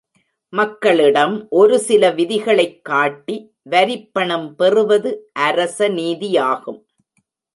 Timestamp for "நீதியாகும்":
5.89-6.81